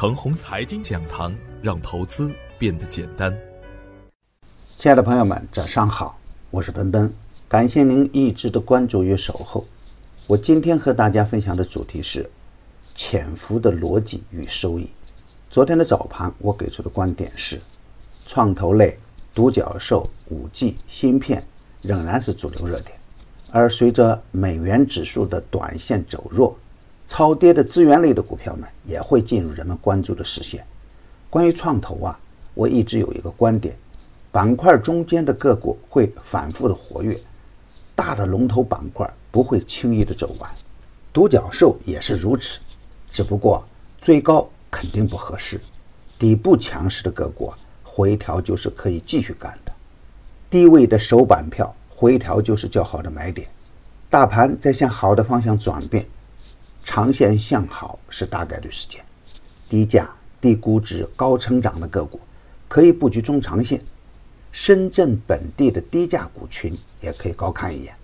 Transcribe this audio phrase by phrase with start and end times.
[0.00, 3.38] 程红财经讲堂，让投资变得简单。
[4.78, 6.18] 亲爱的朋友们，早上好，
[6.50, 7.12] 我是奔奔，
[7.46, 9.62] 感谢您一直的关注与守候。
[10.26, 12.30] 我今天和大家分享的主题是
[12.94, 14.88] 潜伏的逻辑与收益。
[15.50, 17.60] 昨天的早盘，我给出的观点是，
[18.24, 18.98] 创投类、
[19.34, 21.46] 独角兽、五 G、芯片
[21.82, 22.98] 仍然是主流热点，
[23.50, 26.56] 而随着美元指数的短线走弱。
[27.10, 30.64] 超跌的资源类的股票呢，也会进入人们关注的视线。
[31.28, 32.16] 关于创投啊，
[32.54, 33.74] 我一直有一个观点：
[34.30, 37.20] 板块中间的个股会反复的活跃，
[37.96, 40.48] 大的龙头板块不会轻易的走完。
[41.12, 42.60] 独角兽也是如此，
[43.10, 43.64] 只不过
[44.00, 45.60] 追高肯定不合适。
[46.16, 47.52] 底部强势的个股
[47.82, 49.72] 回调就是可以继续干的，
[50.48, 53.48] 低位的首板票回调就是较好的买点。
[54.08, 56.06] 大盘在向好的方向转变。
[56.82, 59.04] 长线向好是大概率事件，
[59.68, 62.20] 低价、低估值、高成长的个股
[62.68, 63.80] 可以布局中长线。
[64.52, 67.94] 深圳本地的低价股群也可以高看一眼。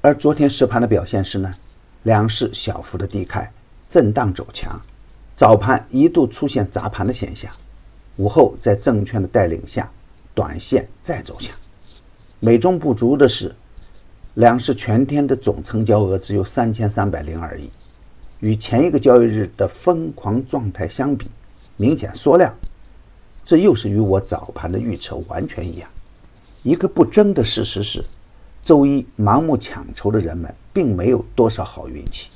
[0.00, 1.54] 而昨天实盘的表现是呢，
[2.02, 3.48] 两市小幅的低开，
[3.88, 4.80] 震荡走强，
[5.36, 7.52] 早盘一度出现砸盘的现象，
[8.16, 9.88] 午后在证券的带领下，
[10.34, 11.56] 短线再走强。
[12.40, 13.54] 美中不足的是，
[14.34, 17.70] 两市全天的总成交额只有三千三百零二亿。
[18.40, 21.26] 与前一个交易日的疯狂状态相比，
[21.76, 22.54] 明显缩量，
[23.42, 25.88] 这又是与我早盘的预测完全一样。
[26.62, 28.04] 一个不争的事实是，
[28.62, 32.28] 周一盲目抢筹的人们并没有多少好运气，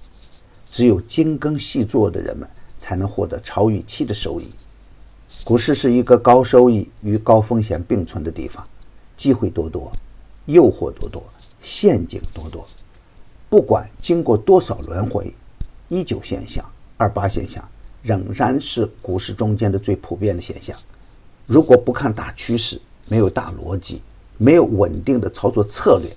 [0.70, 4.48] 只有精耕细作的人们才能获得超预期的收益。
[5.44, 8.66] 股市是一个高收益与高风险并存的地方，
[9.16, 9.92] 机会多多，
[10.46, 11.22] 诱惑多多，
[11.60, 12.66] 陷阱多多。
[13.50, 15.30] 不管经过多少轮回。
[15.90, 16.64] 一九现象、
[16.96, 17.68] 二八现象
[18.00, 20.78] 仍然是股市中间的最普遍的现象。
[21.46, 24.00] 如果不看大趋势，没有大逻辑，
[24.38, 26.08] 没有稳定的操作策略，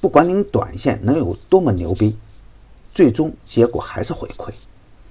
[0.00, 2.16] 不管您短线能有多么牛逼，
[2.94, 4.54] 最终结果还是会亏。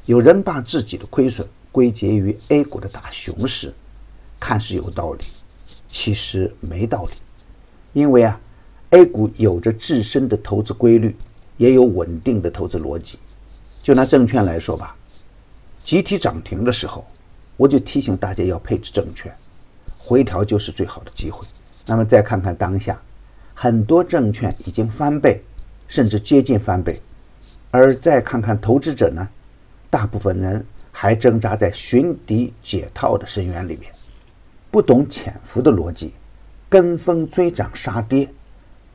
[0.06, 3.74] 有人把自己的亏损归结于 A 股的大熊市，
[4.40, 5.26] 看似有道理，
[5.92, 7.12] 其实没道理。
[7.92, 8.40] 因为啊
[8.92, 11.14] ，A 股有着自身的投资规律，
[11.58, 13.20] 也有稳定的投资逻辑。
[13.88, 14.94] 就拿证券来说吧，
[15.82, 17.08] 集体涨停的时候，
[17.56, 19.34] 我就提醒大家要配置证券，
[19.98, 21.48] 回调就是最好的机会。
[21.86, 23.00] 那么再看看当下，
[23.54, 25.42] 很多证券已经翻倍，
[25.88, 27.02] 甚至接近翻倍，
[27.72, 29.26] 而再看看投资者呢，
[29.90, 33.90] 大部分人还挣扎在寻底解套的深渊里面，
[34.70, 36.14] 不懂潜伏的逻辑，
[36.68, 38.28] 跟风追涨杀跌，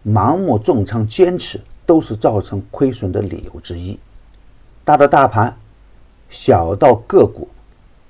[0.07, 3.99] 盲目重仓坚持，都是造成亏损的理由之一。
[4.85, 5.57] 大到大盘，
[6.29, 7.49] 小到个股，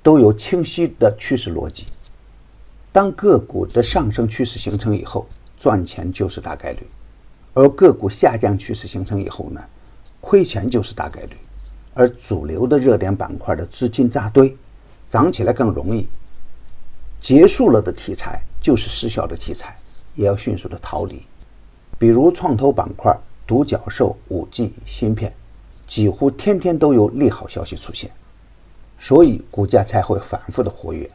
[0.01, 1.85] 都有清晰的趋势逻辑。
[2.91, 6.79] 当个股的上升趋势形成以后，赚钱就是大概率；
[7.53, 9.61] 而个股下降趋势形成以后呢，
[10.19, 11.37] 亏钱就是大概率。
[11.93, 14.57] 而主流的热点板块的资金扎堆，
[15.11, 16.07] 涨起来更容易。
[17.21, 19.77] 结束了的题材就是失效的题材，
[20.15, 21.21] 也要迅速的逃离。
[21.99, 25.31] 比如创投板块、独角兽、五 G、芯片。
[25.87, 28.09] 几乎天天都有利好消息出现，
[28.97, 31.09] 所以股价才会反复的活跃。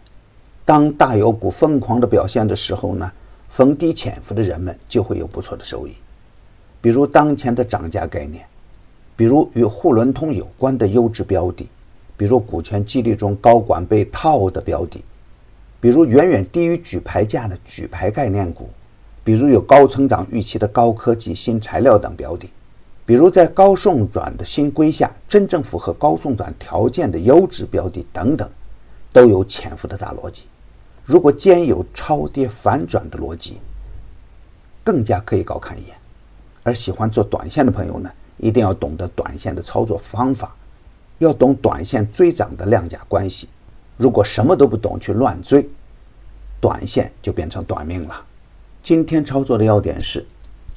[0.64, 3.10] 当大有股疯狂的表现的时候呢，
[3.48, 5.92] 逢低潜伏的人们就会有不错的收益。
[6.80, 8.44] 比如当前的涨价概念，
[9.16, 11.66] 比如与沪伦通有关的优质标的，
[12.16, 15.02] 比如股权激励中高管被套的标的，
[15.80, 18.68] 比如远远低于举牌价的举牌概念股，
[19.24, 22.48] 比如有高成长预期的高科技新材料等标的。
[23.08, 28.46] 比如在高送转的新规下，真正符合高送转条件的优质标的等等，
[29.14, 30.42] 都有潜伏的大逻辑。
[31.06, 33.56] 如果兼有超跌反转的逻辑，
[34.84, 35.96] 更加可以高看一眼。
[36.62, 40.54] 而喜欢做短线的朋友呢，一定要懂得短线的操作方法，
[41.16, 43.48] 要懂短线追涨的量价关系。
[43.96, 45.66] 如果什么都不懂去乱追，
[46.60, 48.22] 短线就变成短命了。
[48.82, 50.26] 今天操作的要点是，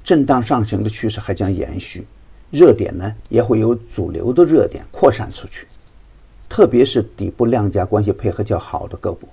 [0.01, 2.07] 震荡上行的趋势还将延续。
[2.51, 5.65] 热点呢也会由主流的热点扩散出去，
[6.49, 9.27] 特别是底部量价关系配合较好的个股，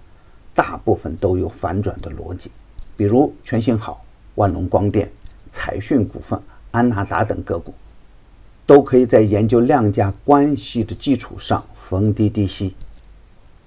[0.55, 2.50] 大部分都有反转的逻辑，
[2.97, 4.05] 比如全新好、
[4.37, 5.11] 万隆光电、
[5.50, 7.75] 彩讯股份、安纳达等个股，
[8.65, 12.73] 都可以在研究量价关系的基础上逢低低吸。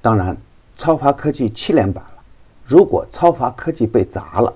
[0.01, 0.37] 当然，
[0.77, 2.23] 超发科技七连板了，
[2.65, 4.53] 如果超发科技被砸了，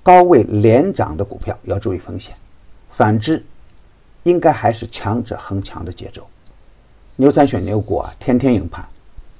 [0.00, 2.36] 高位连涨的股票要注意风险，
[2.88, 3.44] 反之。
[4.28, 6.28] 应该还是强者恒强的节奏。
[7.16, 8.86] 牛散选牛股啊，天天赢盘，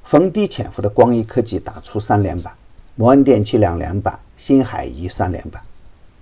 [0.03, 2.51] 逢低潜伏的光一科技打出三连板，
[2.97, 5.63] 摩恩电器两连板，新海怡三连板。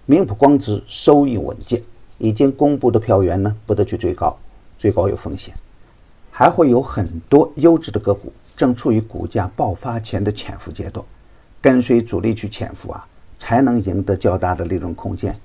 [0.04, 1.80] 明普光直收益稳健，
[2.18, 4.36] 已经公布的票源呢不得去追高，
[4.76, 5.54] 追高有风险。
[6.32, 11.06] 还会有很多优质的个股正处于股价爆发前的潜伏阶段，
[11.60, 13.06] 跟随主力去潜伏啊，
[13.38, 15.38] 才能赢得较大的利润空间。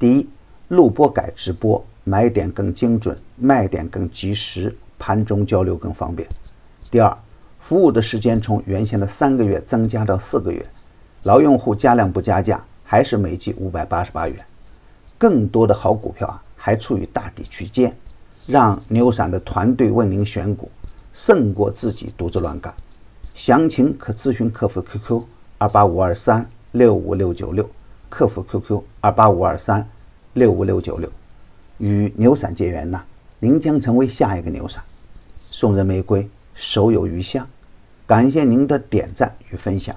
[0.00, 0.28] 第一，
[0.66, 6.28] 录播改直播，买点更精准，卖点更及时，盘中交流更方便。
[6.88, 7.18] 第二，
[7.58, 10.64] 服务的时间从原先的三个月增加到四个月，
[11.24, 14.36] 老用户加量不加价，还是每季五百八十八元。
[15.18, 17.92] 更多的好股票啊，还处于大底区间，
[18.46, 20.70] 让牛散的团队为您选股，
[21.12, 22.72] 胜过自己独自乱干。
[23.34, 25.24] 详情可咨询客服 QQ
[25.58, 27.68] 二八五二三六五六九六，
[28.08, 29.84] 客服 QQ 二八五二三
[30.34, 31.10] 六五六九六。
[31.78, 33.02] 与牛散结缘呐，
[33.38, 34.82] 您将成为下一个牛散。
[35.50, 37.46] 送人玫瑰，手有余香。
[38.06, 39.96] 感谢您的点赞与分享，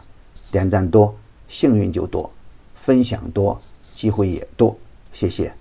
[0.51, 1.15] 点赞多，
[1.47, 2.29] 幸运就多；
[2.75, 3.61] 分享多，
[3.93, 4.77] 机会也多。
[5.11, 5.53] 谢谢。